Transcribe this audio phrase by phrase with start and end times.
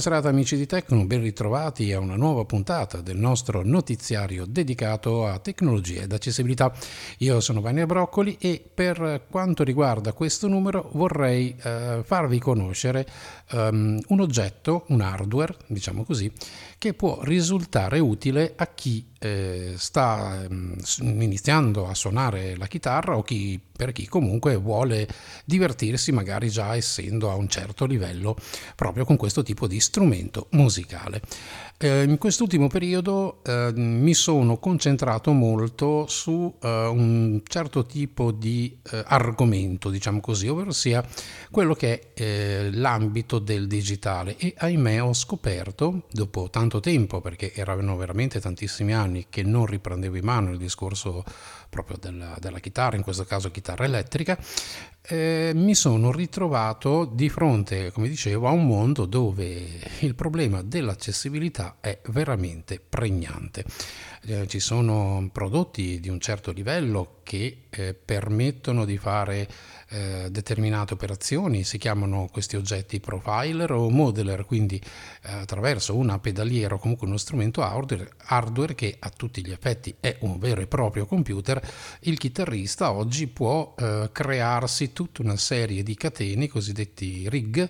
[0.00, 5.26] Buona serata amici di Tecno, ben ritrovati a una nuova puntata del nostro notiziario dedicato
[5.26, 6.72] a tecnologie ed accessibilità.
[7.18, 13.06] Io sono Vania Broccoli e per quanto riguarda questo numero vorrei eh, farvi conoscere
[13.52, 16.32] um, un oggetto, un hardware, diciamo così,
[16.78, 23.22] che può risultare utile a chi eh, sta um, iniziando a suonare la chitarra o
[23.22, 25.06] chi, per chi comunque vuole
[25.44, 28.34] divertirsi magari già essendo a un certo livello
[28.74, 31.20] proprio con questo tipo di strumento musicale.
[31.82, 38.78] Eh, in quest'ultimo periodo eh, mi sono concentrato molto su eh, un certo tipo di
[38.90, 41.02] eh, argomento, diciamo così, ovvero sia
[41.50, 44.36] quello che è eh, l'ambito del digitale.
[44.36, 50.18] E ahimè ho scoperto, dopo tanto tempo, perché erano veramente tantissimi anni che non riprendevo
[50.18, 51.24] in mano il discorso
[51.70, 54.38] proprio della, della chitarra, in questo caso chitarra elettrica,
[55.02, 59.66] eh, mi sono ritrovato di fronte, come dicevo, a un mondo dove
[60.00, 63.64] il problema dell'accessibilità è veramente pregnante.
[64.22, 69.48] Eh, ci sono prodotti di un certo livello che eh, permettono di fare
[69.90, 74.80] eh, determinate operazioni, si chiamano questi oggetti profiler o modeler, quindi
[75.22, 79.94] eh, attraverso una pedaliera o comunque uno strumento hardware, hardware che a tutti gli effetti
[79.98, 81.60] è un vero e proprio computer,
[82.00, 87.68] il chitarrista oggi può eh, crearsi tutta una serie di catene, cosiddetti rig,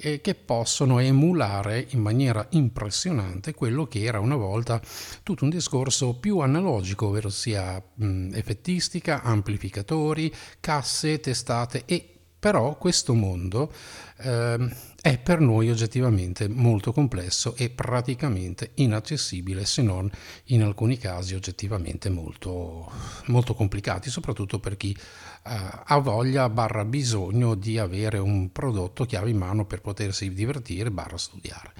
[0.00, 4.80] eh, che possono emulare in maniera impressionante quello che era una volta
[5.22, 13.14] tutto un discorso più analogico, ovvero sia mh, effettistica, amplificatori, casse, testate e però questo
[13.14, 13.72] mondo
[14.18, 14.68] eh,
[15.00, 20.10] è per noi oggettivamente molto complesso e praticamente inaccessibile se non
[20.46, 22.90] in alcuni casi oggettivamente molto,
[23.26, 29.30] molto complicati, soprattutto per chi eh, ha voglia barra bisogno di avere un prodotto chiave
[29.30, 31.72] in mano per potersi divertire barra studiare.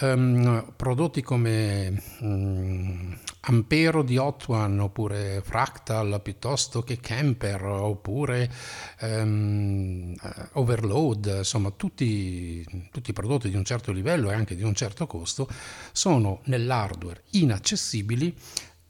[0.00, 8.50] Um, prodotti come um, Ampero di One oppure Fractal piuttosto che Camper oppure
[9.00, 10.14] um,
[10.52, 12.49] Overload, insomma tutti,
[12.90, 15.48] tutti i prodotti di un certo livello e anche di un certo costo
[15.92, 18.34] sono nell'hardware inaccessibili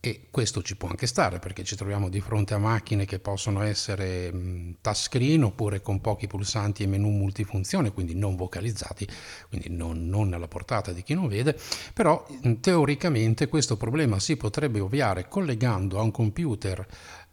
[0.02, 3.60] e questo ci può anche stare perché ci troviamo di fronte a macchine che possono
[3.60, 4.32] essere
[4.80, 9.06] touchscreen oppure con pochi pulsanti e menu multifunzione, quindi non vocalizzati,
[9.50, 11.54] quindi non, non alla portata di chi non vede,
[11.92, 12.26] però
[12.60, 16.86] teoricamente questo problema si potrebbe ovviare collegando a un computer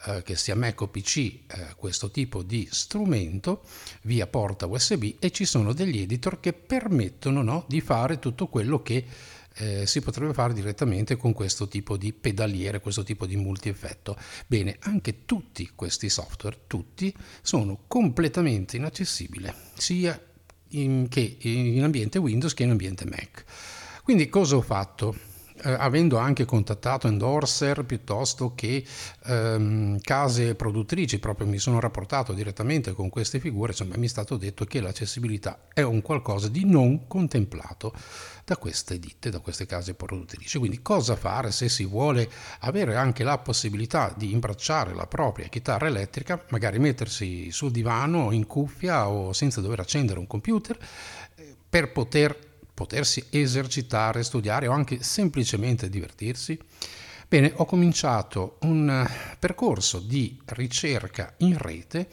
[0.06, 1.40] eh, che sia Mac o PC eh,
[1.76, 3.64] questo tipo di strumento
[4.04, 8.82] via porta USB e ci sono degli editor che permettono no, di fare tutto quello
[8.82, 9.06] che
[9.58, 14.16] eh, si potrebbe fare direttamente con questo tipo di pedaliere, questo tipo di multi-effetto.
[14.46, 20.20] Bene, anche tutti questi software, tutti, sono completamente inaccessibili, sia
[20.70, 23.46] in, che in ambiente Windows che in ambiente Mac.
[24.04, 25.27] Quindi cosa ho fatto?
[25.64, 28.84] Eh, avendo anche contattato endorser piuttosto che
[29.26, 34.38] ehm, case produttrici, proprio mi sono rapportato direttamente con queste figure, insomma mi è stato
[34.38, 37.94] detto che l'accessibilità è un qualcosa di non contemplato
[38.48, 40.58] da queste ditte, da queste case produttrici.
[40.58, 42.30] Quindi cosa fare se si vuole
[42.60, 48.46] avere anche la possibilità di imbracciare la propria chitarra elettrica, magari mettersi sul divano in
[48.46, 50.78] cuffia o senza dover accendere un computer
[51.36, 52.47] eh, per poter
[52.78, 56.60] potersi esercitare, studiare o anche semplicemente divertirsi?
[57.28, 62.08] Bene, ho cominciato un eh, percorso di ricerca in rete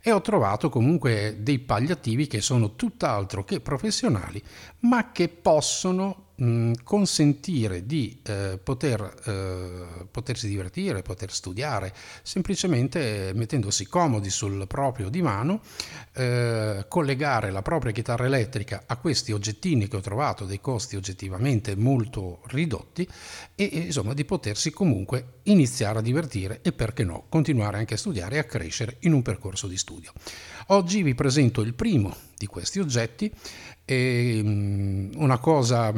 [0.00, 4.42] e ho trovato comunque dei pagliativi che sono tutt'altro che professionali,
[4.80, 13.86] ma che possono mh, consentire di eh, poter, eh, potersi divertire, poter studiare, semplicemente mettendosi
[13.86, 15.60] comodi sul proprio divano,
[16.14, 21.76] eh, collegare la propria chitarra elettrica a questi oggettini che ho trovato dei costi oggettivamente
[21.76, 23.08] molto ridotti
[23.54, 28.36] e insomma di potersi comunque iniziare a divertire e perché no continuare anche a studiare
[28.36, 29.89] e a crescere in un percorso di studio.
[30.68, 33.32] Oggi vi presento il primo di questi oggetti
[33.84, 34.40] e
[35.14, 35.92] una cosa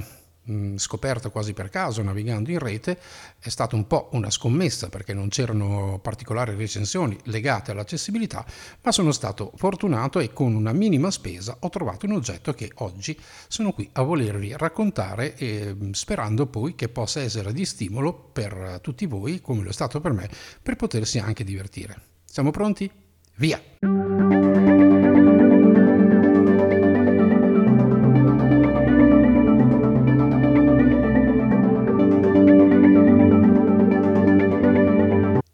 [0.51, 2.99] Mm, scoperta quasi per caso navigando in rete
[3.39, 8.45] è stata un po' una scommessa perché non c'erano particolari recensioni legate all'accessibilità,
[8.83, 13.17] ma sono stato fortunato e con una minima spesa ho trovato un oggetto che oggi
[13.47, 18.81] sono qui a volervi raccontare e mm, sperando poi che possa essere di stimolo per
[18.83, 20.29] tutti voi, come lo è stato per me,
[20.61, 22.01] per potersi anche divertire.
[22.25, 23.02] Siamo pronti?
[23.43, 23.61] Via!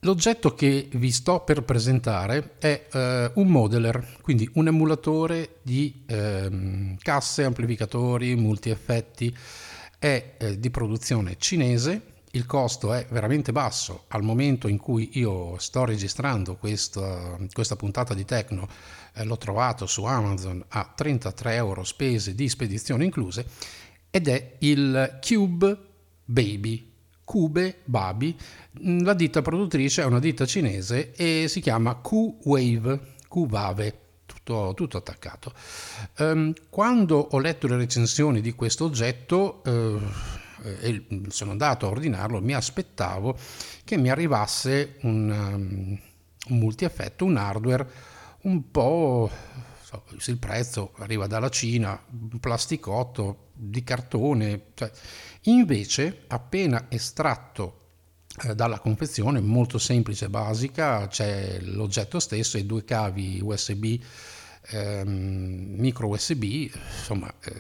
[0.01, 6.95] L'oggetto che vi sto per presentare è eh, un modeler, quindi un emulatore di eh,
[6.99, 9.35] casse, amplificatori, multi-effetti.
[9.99, 12.03] È eh, di produzione cinese,
[12.33, 14.05] il costo è veramente basso.
[14.09, 18.69] Al momento in cui io sto registrando questa, questa puntata di Tecno,
[19.15, 23.47] eh, l'ho trovato su Amazon a 33 euro spese di spedizione incluse
[24.11, 25.79] ed è il Cube
[26.25, 26.89] Baby
[27.29, 28.35] Cube Babi.
[28.83, 33.99] Mm, la ditta produttrice è una ditta cinese e si chiama Q-Wave, Q-Vave.
[34.25, 35.53] Tutto, tutto, attaccato.
[36.19, 40.01] Um, quando ho letto le recensioni di questo oggetto uh,
[40.63, 43.37] e sono andato a ordinarlo, mi aspettavo
[43.85, 45.99] che mi arrivasse un, um,
[46.49, 47.91] un multi-effetto, un hardware
[48.43, 49.31] un po'
[50.27, 54.91] il prezzo arriva dalla Cina, un plasticotto di cartone, cioè,
[55.43, 57.79] invece appena estratto
[58.45, 64.01] eh, dalla confezione, molto semplice basica, c'è l'oggetto stesso e due cavi USB,
[64.71, 67.53] ehm, micro USB, insomma, eh,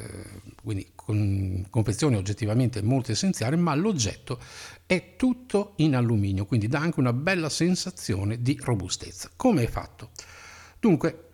[0.62, 4.38] quindi con confezione oggettivamente molto essenziale, ma l'oggetto
[4.86, 9.30] è tutto in alluminio, quindi dà anche una bella sensazione di robustezza.
[9.36, 10.10] Come è fatto?
[10.80, 11.24] Dunque,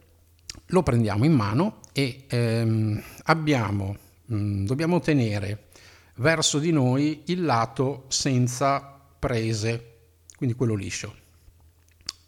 [0.67, 5.69] lo prendiamo in mano e ehm, abbiamo, mh, mm, dobbiamo tenere
[6.17, 9.93] verso di noi il lato senza prese,
[10.37, 11.23] quindi quello liscio.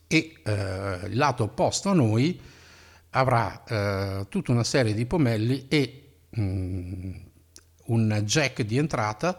[0.08, 2.40] E eh, il lato opposto a noi
[3.16, 7.12] avrà eh, tutta una serie di pomelli e mh, mm,
[7.86, 9.38] un jack di entrata,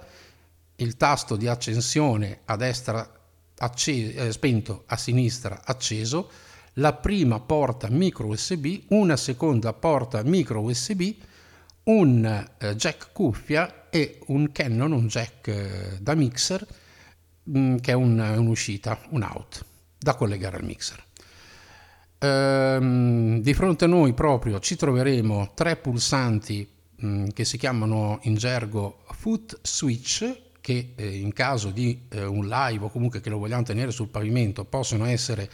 [0.78, 3.08] il tasto di accensione a destra
[3.60, 6.30] acceso, eh, spento, a sinistra acceso,
[6.74, 11.14] la prima porta micro USB, una seconda porta micro USB,
[11.84, 16.66] un eh, jack cuffia e un Canon, un jack eh, da mixer,
[17.44, 19.64] mh, mm, che è un, un'uscita, un out,
[19.98, 21.06] da collegare al mixer.
[22.20, 28.20] Ehm, di fronte a noi proprio ci troveremo tre pulsanti mh, mm, che si chiamano
[28.24, 33.30] in gergo foot switch, che eh, in caso di eh, un live o comunque che
[33.30, 35.50] lo vogliamo tenere sul pavimento possono essere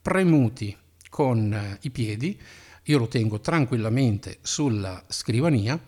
[0.00, 0.76] premuti
[1.08, 2.38] con eh, i piedi,
[2.84, 5.80] io lo tengo tranquillamente sulla scrivania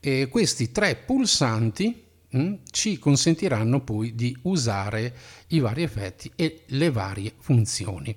[0.00, 2.04] e questi tre pulsanti
[2.36, 5.14] mm, ci consentiranno poi di usare
[5.48, 8.16] i vari effetti e le varie funzioni.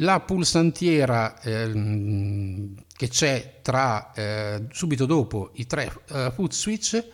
[0.00, 1.72] La pulsantiera eh,
[2.96, 7.04] che c'è tra, eh, subito dopo i tre eh, foot switch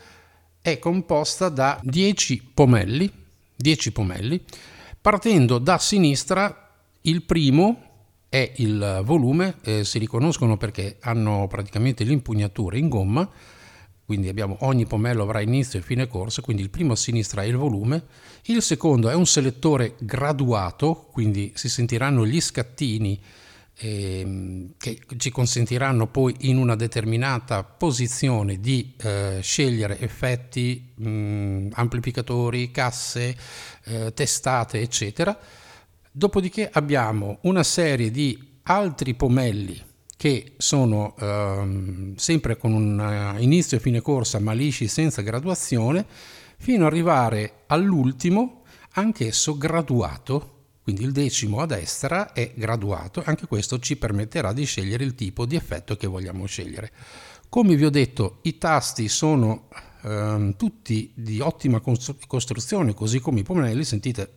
[0.61, 3.11] è composta da 10 pomelli,
[3.55, 4.43] 10 pomelli.
[5.00, 6.70] Partendo da sinistra
[7.02, 7.90] il primo
[8.29, 13.28] è il volume, eh, si riconoscono perché hanno praticamente l'impugnatura in gomma,
[14.04, 17.46] quindi abbiamo ogni pomello avrà inizio e fine corso, quindi il primo a sinistra è
[17.46, 18.04] il volume,
[18.44, 23.20] il secondo è un selettore graduato, quindi si sentiranno gli scattini
[23.76, 31.69] eh, che ci consentiranno poi in una determinata posizione di eh, scegliere effetti, mh, mm,
[31.72, 33.37] amplificatori, casse,
[33.84, 35.38] eh, testate, eccetera.
[36.10, 39.90] Dopodiché abbiamo una serie di altri pomelli
[40.22, 46.06] che sono ehm, sempre con un eh, inizio e fine corsa ma lisci senza graduazione,
[46.58, 53.80] fino ad arrivare all'ultimo, anch'esso graduato, quindi il decimo a destra è graduato, anche questo
[53.80, 56.92] ci permetterà di scegliere il tipo di effetto che vogliamo scegliere.
[57.49, 59.66] Come vi ho detto, i tasti sono
[60.04, 61.82] ehm, tutti di ottima
[62.28, 64.35] costruzione, così come i pomelli, sentite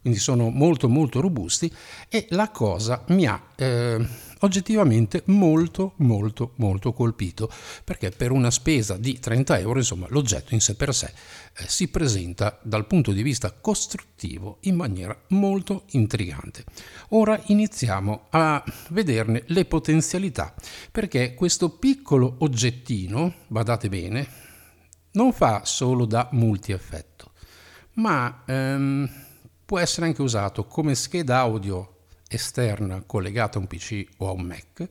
[0.00, 1.72] quindi sono molto molto robusti
[2.08, 4.06] e la cosa mi ha eh,
[4.40, 7.50] oggettivamente molto molto molto colpito
[7.84, 11.12] perché per una spesa di 30 euro insomma l'oggetto in sé per sé
[11.56, 16.64] eh, si presenta dal punto di vista costruttivo in maniera molto intrigante.
[17.10, 20.54] Ora iniziamo a vederne le potenzialità
[20.90, 24.28] perché questo piccolo oggettino, badate bene,
[25.12, 27.32] non fa solo da multi-effetto
[27.94, 29.10] ma ehm,
[29.70, 31.98] può essere anche usato come scheda audio
[32.28, 34.88] esterna collegata a un PC o a un Mac,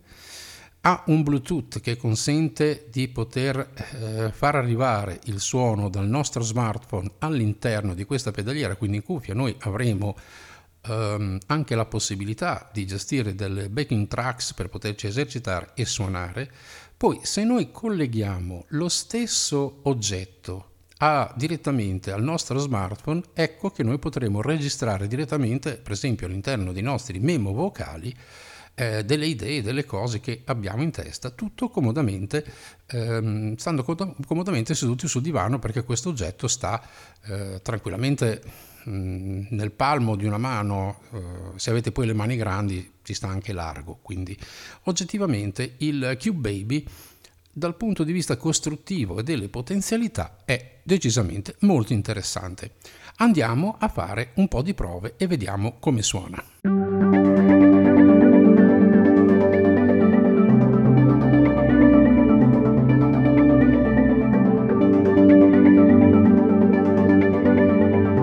[0.80, 7.12] ha un Bluetooth che consente di poter eh, far arrivare il suono dal nostro smartphone
[7.18, 10.16] all'interno di questa pedaliera, quindi in cuffia noi avremo
[10.84, 16.50] ehm, anche la possibilità di gestire delle backing tracks per poterci esercitare e suonare.
[16.96, 20.68] Poi se noi colleghiamo lo stesso oggetto
[21.02, 26.82] a, direttamente al nostro smartphone, ecco che noi potremo registrare direttamente, per esempio all'interno dei
[26.82, 28.14] nostri memo vocali,
[28.76, 32.46] eh, delle idee, delle cose che abbiamo in testa, tutto comodamente,
[32.88, 36.82] ehm, stando comodamente seduti sul divano perché questo oggetto sta
[37.26, 38.42] eh, tranquillamente
[38.86, 41.20] mh, nel palmo di una mano, eh,
[41.56, 44.38] se avete poi le mani grandi ci sta anche largo, quindi
[44.84, 46.86] oggettivamente il Cube Baby
[47.52, 52.76] dal punto di vista costruttivo e delle potenzialità è decisamente molto interessante.
[53.18, 57.49] Andiamo a fare un po' di prove e vediamo come suona.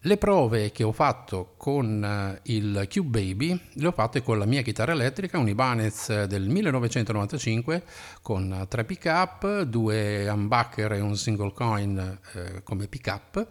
[0.06, 4.44] Le prove che ho fatto con eh, il Cube Baby le ho fatte con la
[4.44, 7.82] mia chitarra elettrica, un Ibanez del 1995
[8.22, 13.48] con tre pick-up, due humbucker e un single coin eh, come pick-up,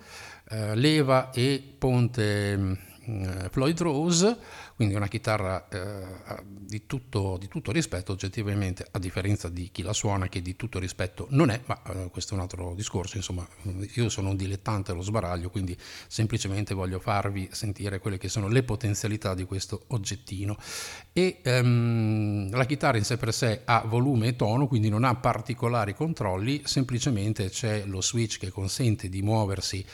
[0.47, 2.73] eh, leva e ponte mm,
[3.51, 4.37] Floyd Rose
[4.75, 9.93] quindi una chitarra eh, di, tutto, di, tutto, rispetto oggettivamente, a differenza di chi la
[9.93, 13.47] suona che di tutto rispetto non è, ma eh, questo è un altro discorso, insomma
[13.93, 18.63] io sono un dilettante allo sbaraglio, quindi semplicemente voglio farvi sentire quelle che sono le
[18.63, 20.57] potenzialità di questo oggettino.
[21.13, 25.15] E ehm, la chitarra in sé per sé ha volume e tono, quindi non ha
[25.15, 29.85] particolari controlli, semplicemente c'è lo switch che consente di muoversi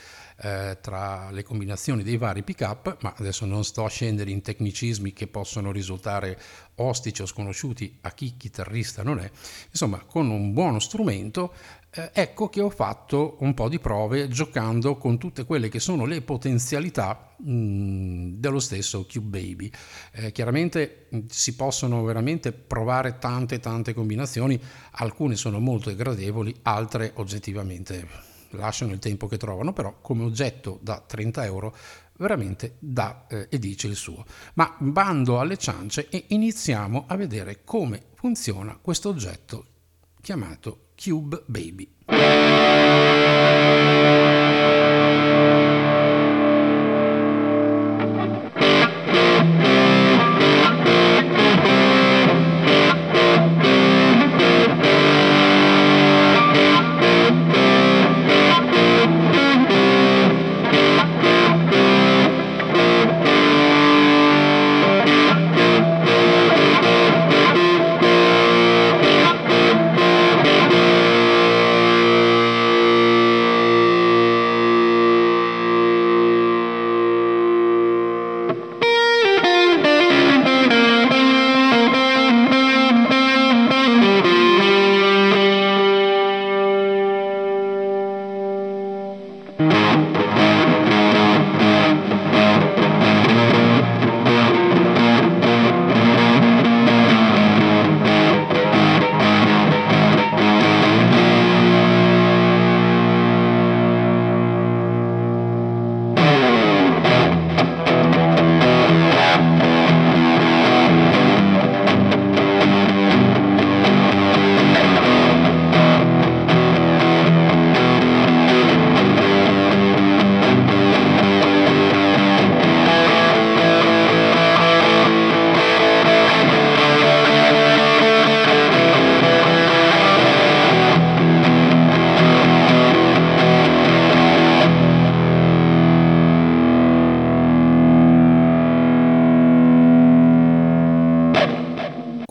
[0.42, 5.14] eh, tra le combinazioni dei vari pick-up, ma adesso non sto a scendere in tecnicismi
[5.14, 6.40] che possono risultare
[6.76, 9.30] ostici o sconosciuti a chi chitarrista non è.
[9.70, 11.54] Insomma, con un buono strumento
[11.94, 16.06] eh, ecco che ho fatto un po' di prove giocando con tutte quelle che sono
[16.06, 19.70] le potenzialità dello stesso Cube Baby.
[20.14, 24.60] Eh, chiaramente si possono veramente provare tante tante combinazioni,
[24.92, 31.04] alcune sono molto gradevoli, altre oggettivamente lasciano il tempo che trovano, però come oggetto da
[31.06, 31.76] 30 euro
[32.18, 34.26] veramente dà eh, e dice il suo.
[34.54, 39.66] Ma bando alle ciance e iniziamo a vedere come funziona questo oggetto
[40.22, 41.90] chiamato Cube Baby.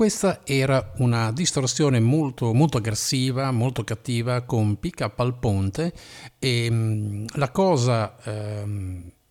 [0.00, 5.92] Questa era una distorsione molto, molto aggressiva, molto cattiva, con pick up al ponte.
[6.38, 8.64] E mh, mm, la cosa eh,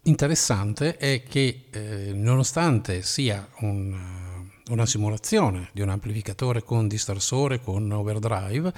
[0.04, 7.92] interessante è che eh, nonostante sia un, una simulazione di un amplificatore con distorsore, con
[7.92, 8.72] overdrive,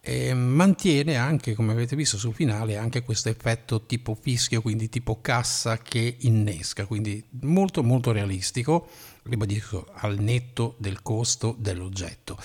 [0.00, 5.20] eh, mantiene anche, come avete visto sul finale, anche questo effetto tipo fischio, quindi tipo
[5.20, 8.88] cassa che innesca, quindi molto molto realistico
[9.24, 12.38] ribadisco, al netto del costo dell'oggetto.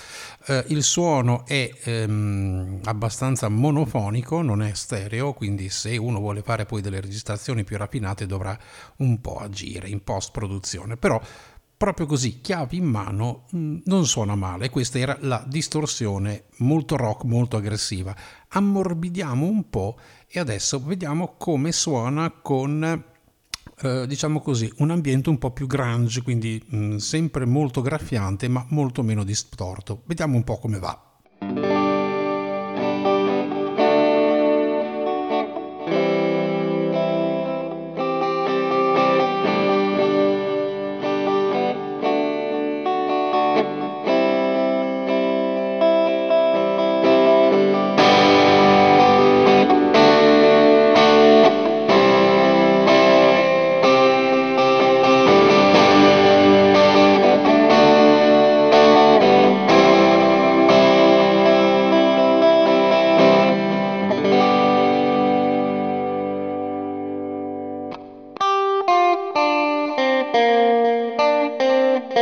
[0.46, 6.66] Eh, il suono è ehm, abbastanza monofonico, non è stereo, quindi se uno vuole fare
[6.66, 8.58] poi delle registrazioni più raffinate dovrà
[8.96, 11.20] un po' agire in post produzione, però
[11.76, 14.70] proprio così, chiavi in mano, mm, non suona male.
[14.70, 18.14] Questa era la distorsione molto rock, molto aggressiva.
[18.48, 23.04] Ammorbidiamo un po' e adesso vediamo come suona con
[23.82, 28.64] eh, diciamo così, un ambiente un po' più grunge, quindi mh, sempre molto graffiante ma
[28.70, 30.02] molto meno distorto.
[30.06, 31.75] Vediamo un po' come va.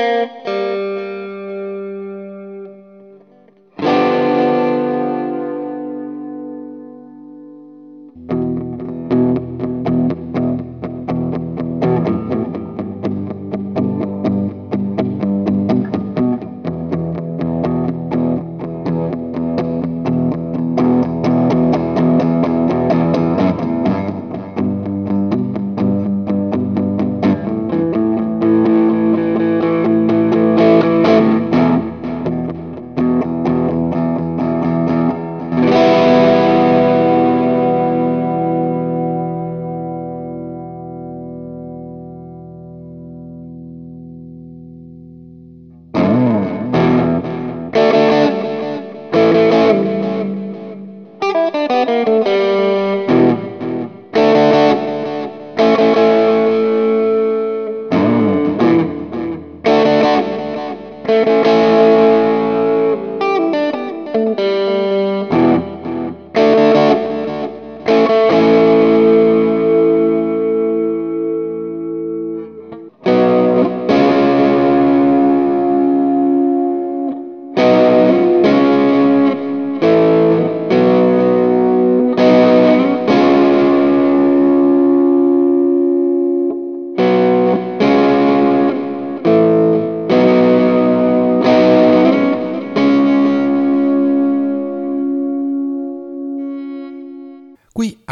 [0.05, 0.34] there.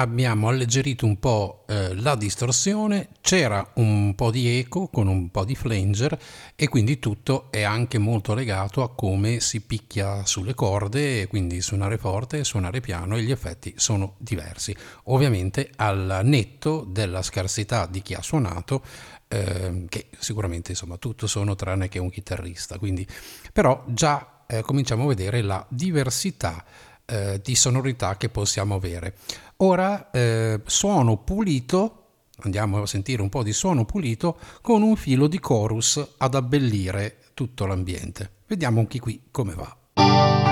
[0.03, 5.45] Abbiamo alleggerito un po' eh, la distorsione, c'era un po' di eco con un po'
[5.45, 6.19] di flanger
[6.55, 11.99] e quindi tutto è anche molto legato a come si picchia sulle corde, quindi suonare
[11.99, 14.77] forte, suonare piano e gli effetti sono diversi.
[15.05, 18.85] Ovviamente al netto della scarsità di chi ha suonato,
[19.29, 23.07] eh, che sicuramente insomma tutto sono tranne che un chitarrista, quindi
[23.53, 26.65] però già eh, cominciamo a vedere la diversità
[27.13, 29.17] eh, di sonorità che possiamo avere.
[29.59, 32.07] Ora eh, suono pulito,
[32.39, 37.19] andiamo a sentire un po' di suono pulito con un filo di chorus ad abbellire
[37.35, 38.31] tutto l'ambiente.
[38.47, 40.52] Vediamo anche qui come va.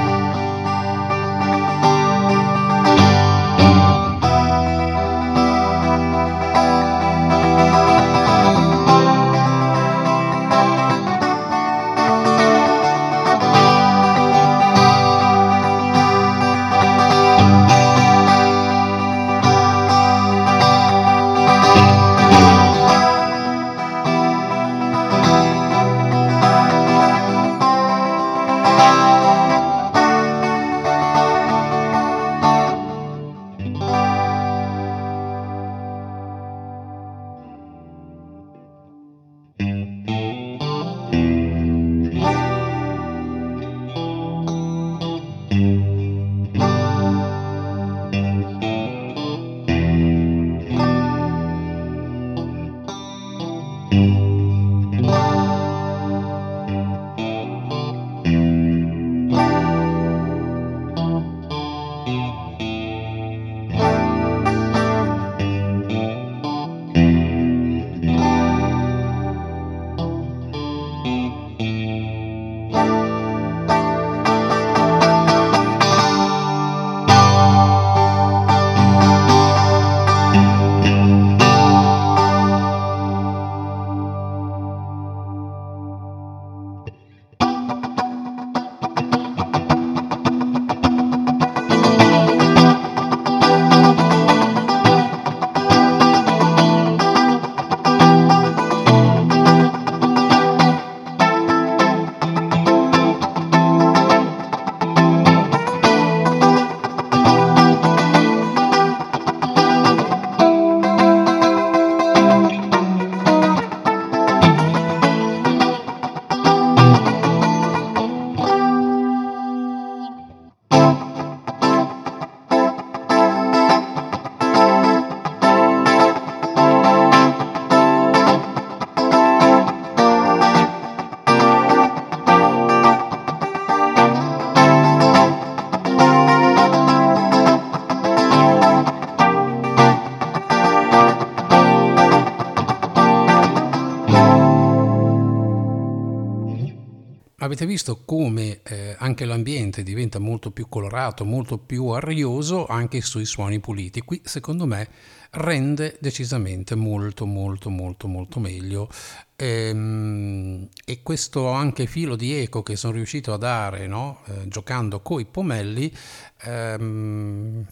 [149.40, 154.02] L'ambiente diventa molto più colorato, molto più arioso anche sui suoni puliti.
[154.02, 154.88] Qui secondo me
[155.32, 158.88] rende decisamente molto molto molto molto meglio
[159.36, 164.22] ehm, e questo anche filo di eco che sono riuscito a dare no?
[164.26, 165.96] eh, giocando coi pomelli
[166.42, 167.64] ehm,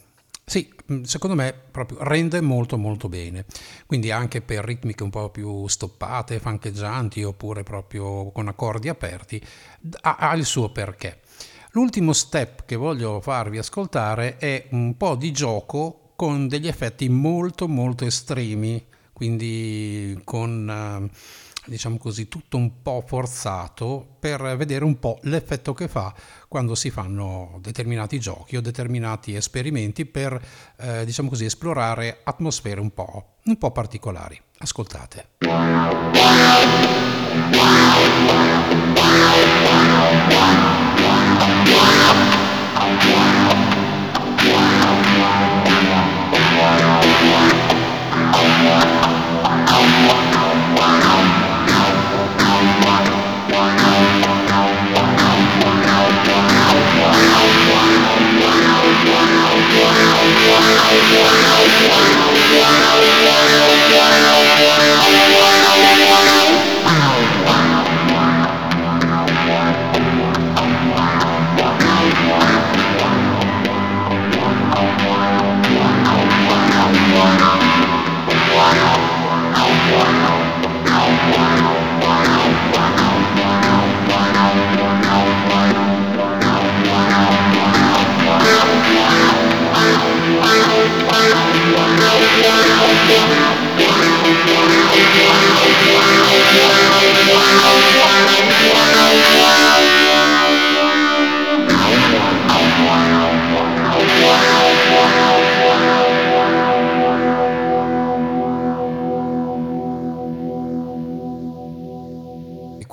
[0.48, 3.44] sì, mm, secondo me proprio rende molto molto bene.
[3.86, 9.44] Quindi anche per ritmiche un po' più stoppate, fancheggianti oppure proprio con accordi aperti,
[10.00, 11.20] ha, ha il suo perché.
[11.78, 17.68] L'ultimo step che voglio farvi ascoltare è un po' di gioco con degli effetti molto
[17.68, 21.08] molto estremi, quindi con...
[21.12, 21.16] Uh,
[21.66, 26.12] diciamo così, tutto un po' forzato per vedere un po' l'effetto che fa
[26.48, 30.42] quando si fanno determinati giochi o determinati esperimenti per,
[30.78, 34.40] eh, diciamo così, esplorare atmosfere un po', un po' particolari.
[34.58, 35.28] Ascoltate.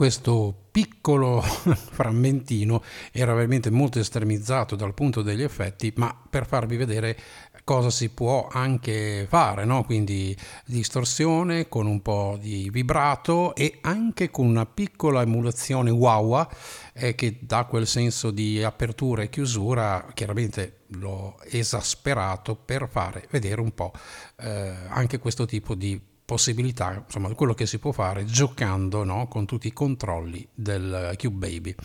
[0.05, 7.17] Questo piccolo frammentino era veramente molto estremizzato dal punto degli effetti, ma per farvi vedere
[7.63, 9.83] cosa si può anche fare, no?
[9.83, 10.37] quindi
[10.67, 16.47] distorsione con un po' di vibrato e anche con una piccola emulazione wah
[16.93, 23.59] eh, che dà quel senso di apertura e chiusura, chiaramente l'ho esasperato per fare vedere
[23.59, 23.91] un po'
[24.35, 29.45] eh, anche questo tipo di possibilità, insomma, quello che si può fare giocando no, con
[29.45, 31.75] tutti i controlli del Cube Baby.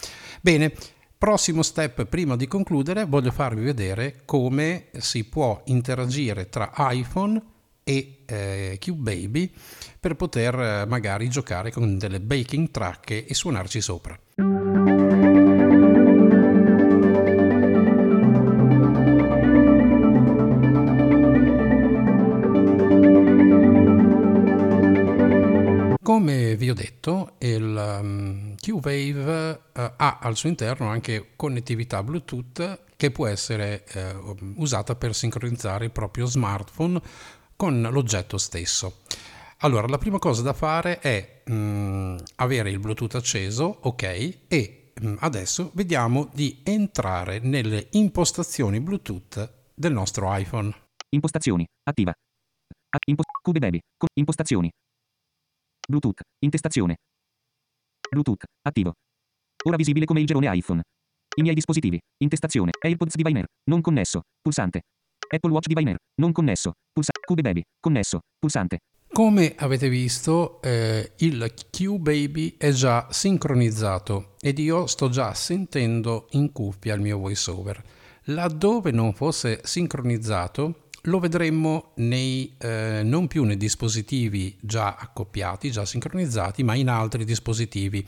[0.40, 0.72] Bene,
[1.16, 7.40] prossimo step prima di concludere voglio farvi vedere come si può interagire tra iPhone
[7.84, 9.52] e eh, Cube Baby
[9.98, 14.18] per poter eh, magari giocare con delle baking track e suonarci sopra.
[28.60, 35.14] Q-Wave uh, ha al suo interno anche connettività Bluetooth che può essere uh, usata per
[35.14, 37.00] sincronizzare il proprio smartphone
[37.56, 38.98] con l'oggetto stesso.
[39.62, 44.02] Allora, la prima cosa da fare è um, avere il Bluetooth acceso, ok,
[44.48, 50.74] e um, adesso vediamo di entrare nelle impostazioni Bluetooth del nostro iPhone.
[51.10, 52.12] Impostazioni, attiva.
[53.06, 53.80] Impo- Cube
[54.14, 54.70] impostazioni,
[55.86, 56.20] Bluetooth.
[56.44, 56.96] Intestazione.
[58.10, 58.44] Bluetooth.
[58.62, 58.92] Attivo.
[59.64, 60.82] Ora visibile come il gerone iPhone.
[61.36, 61.98] I miei dispositivi.
[62.18, 62.72] Intestazione.
[62.80, 63.44] AirPods Diviner.
[63.70, 64.22] Non connesso.
[64.40, 64.80] Pulsante.
[65.28, 65.96] Apple Watch Diviner.
[66.20, 66.72] Non connesso.
[66.92, 67.20] Pulsante.
[67.24, 67.62] Cube Baby.
[67.78, 68.20] Connesso.
[68.38, 68.78] Pulsante.
[69.12, 76.52] Come avete visto, eh, il Q-Baby è già sincronizzato ed io sto già sentendo in
[76.52, 77.82] cuffia il mio voiceover.
[78.26, 85.84] Laddove non fosse sincronizzato, lo vedremmo nei, eh, non più nei dispositivi già accoppiati, già
[85.84, 88.06] sincronizzati, ma in altri dispositivi.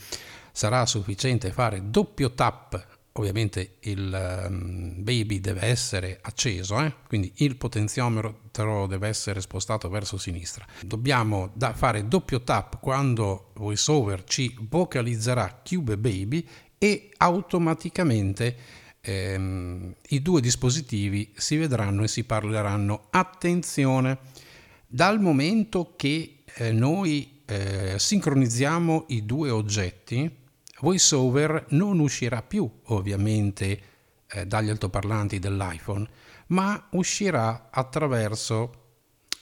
[0.52, 6.92] Sarà sufficiente fare doppio tap, ovviamente il um, baby deve essere acceso, eh?
[7.06, 10.66] quindi il potenziometro deve essere spostato verso sinistra.
[10.84, 20.22] Dobbiamo da fare doppio tap quando VoiceOver ci vocalizzerà Cube Baby e automaticamente ehm, i
[20.22, 23.08] due dispositivi si vedranno e si parleranno.
[23.10, 24.18] Attenzione,
[24.86, 30.30] dal momento che eh, noi eh, sincronizziamo i due oggetti,
[30.80, 33.80] VoiceOver non uscirà più ovviamente
[34.26, 36.08] eh, dagli altoparlanti dell'iPhone,
[36.48, 38.80] ma uscirà attraverso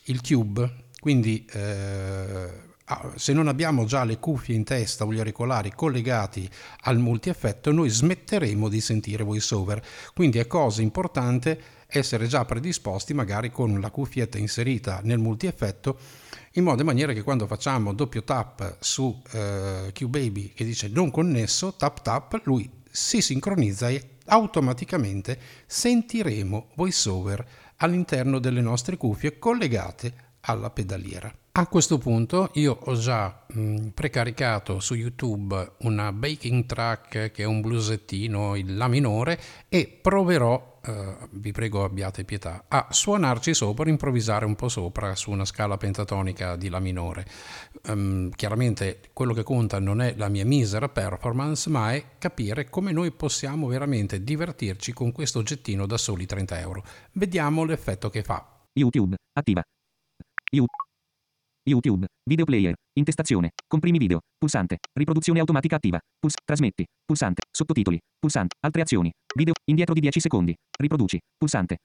[0.05, 2.69] il Cube, quindi eh,
[3.15, 6.49] se non abbiamo già le cuffie in testa o gli auricolari collegati
[6.83, 9.83] al multi-effetto, noi smetteremo di sentire voiceover.
[10.15, 15.99] Quindi è cosa importante essere già predisposti magari con la cuffietta inserita nel multi-effetto
[16.55, 21.11] in modo e maniera che quando facciamo doppio tap su eh, QBaby che dice non
[21.11, 30.13] connesso, tap tap, lui si sincronizza e automaticamente sentiremo voiceover all'interno delle nostre cuffie collegate
[30.41, 31.33] alla pedaliera.
[31.53, 37.45] A questo punto io ho già mh, precaricato su YouTube una baking track che è
[37.45, 43.91] un bluesettino in La minore e proverò, eh, vi prego abbiate pietà, a suonarci sopra,
[43.91, 47.27] improvvisare un po' sopra su una scala pentatonica di La minore.
[47.89, 52.93] Um, chiaramente quello che conta non è la mia misera performance, ma è capire come
[52.93, 56.85] noi possiamo veramente divertirci con questo oggettino da soli 30 euro.
[57.15, 58.63] Vediamo l'effetto che fa.
[58.73, 59.63] YouTube, attiva.
[60.53, 60.90] YouTube.
[61.71, 68.57] YouTube, video player, intestazione, comprimi video, pulsante, riproduzione automatica attiva, puls, trasmetti, pulsante, sottotitoli, pulsante,
[68.61, 71.79] altre azioni, video, indietro di 10 secondi, riproduci, pulsante.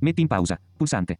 [0.00, 1.16] Metti in pausa, pulsante,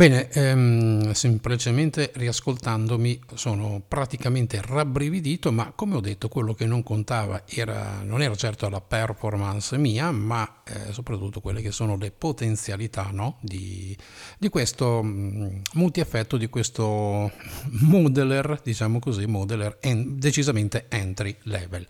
[0.00, 7.42] Bene, ehm, semplicemente riascoltandomi sono praticamente rabbrividito, ma come ho detto quello che non contava
[7.46, 13.10] era, non era certo la performance mia, ma eh, soprattutto quelle che sono le potenzialità
[13.12, 13.36] no?
[13.42, 13.94] di,
[14.38, 17.30] di, questo mh, mm, multi-effetto, di questo
[17.68, 21.86] modeler, diciamo così, modeler en, decisamente entry level.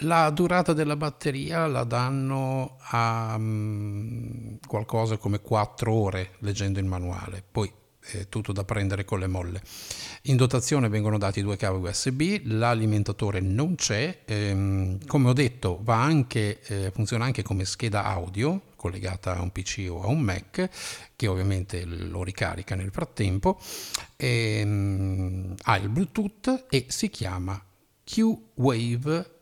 [0.00, 7.42] La durata della batteria la danno a um, qualcosa come 4 ore leggendo il manuale,
[7.50, 9.62] poi è tutto da prendere con le molle.
[10.24, 16.60] In dotazione vengono dati due cavi USB, l'alimentatore non c'è, ehm, come ho detto anche,
[16.60, 20.68] eh, funziona anche come scheda audio collegata a un PC o a un Mac
[21.16, 23.58] che ovviamente lo ricarica nel frattempo,
[24.16, 27.60] ehm, ha il Bluetooth e si chiama
[28.04, 29.35] Q-Wave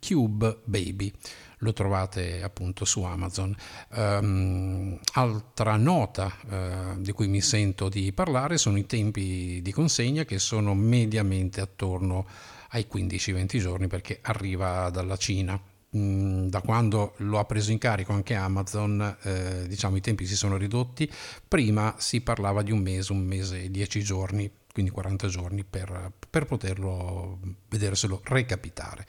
[0.00, 1.12] Cube Baby.
[1.58, 3.54] Lo trovate appunto su Amazon.
[3.90, 10.24] Um, altra nota uh, di cui mi sento di parlare sono i tempi di consegna
[10.24, 12.26] che sono mediamente attorno
[12.70, 15.58] ai 15-20 giorni perché arriva dalla Cina
[15.96, 20.36] mm, da quando lo ha preso in carico anche Amazon, eh, diciamo i tempi si
[20.36, 21.10] sono ridotti.
[21.46, 26.12] Prima si parlava di un mese, un mese e dieci giorni, quindi 40 giorni per,
[26.30, 29.06] per poterlo vederselo recapitare.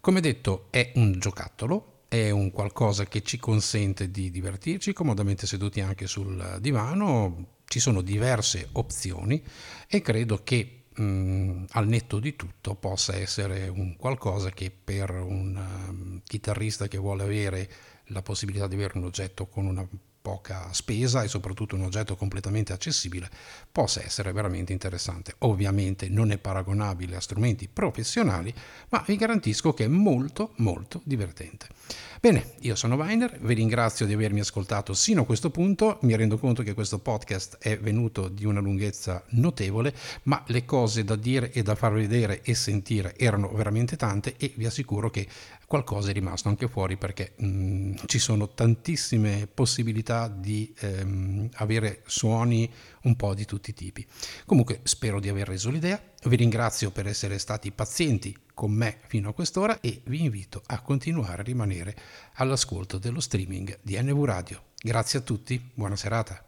[0.00, 5.82] Come detto, è un giocattolo, è un qualcosa che ci consente di divertirci comodamente seduti
[5.82, 9.44] anche sul divano, ci sono diverse opzioni
[9.86, 15.54] e credo che mm, al netto di tutto possa essere un qualcosa che per un
[15.54, 17.70] um, chitarrista che vuole avere
[18.06, 19.86] la possibilità di avere un oggetto con una
[20.20, 23.30] poca spesa e soprattutto un oggetto completamente accessibile
[23.70, 25.34] possa essere veramente interessante.
[25.38, 28.52] Ovviamente non è paragonabile a strumenti professionali,
[28.90, 31.68] ma vi garantisco che è molto molto divertente.
[32.20, 36.36] Bene, io sono Weiner, vi ringrazio di avermi ascoltato sino a questo punto, mi rendo
[36.36, 41.50] conto che questo podcast è venuto di una lunghezza notevole, ma le cose da dire
[41.50, 45.26] e da far vedere e sentire erano veramente tante e vi assicuro che
[45.70, 52.02] qualcosa è rimasto anche fuori perché mh, mm, ci sono tantissime possibilità di ehm, avere
[52.06, 52.68] suoni
[53.02, 54.04] un po' di tutti i tipi.
[54.46, 59.28] Comunque spero di aver reso l'idea, vi ringrazio per essere stati pazienti con me fino
[59.28, 61.96] a quest'ora e vi invito a continuare a rimanere
[62.34, 64.62] all'ascolto dello streaming di NV Radio.
[64.76, 66.44] Grazie a tutti, buona serata.